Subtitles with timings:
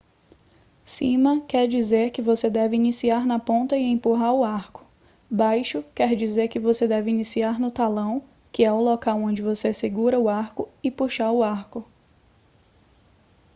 [0.83, 4.83] cima quer dizer que você deve iniciar na ponta e empurrar o arco;
[5.29, 9.71] baixo quer dizer que você deve iniciar no talão que é o local onde você
[9.71, 11.87] segura o arco e puxar o arco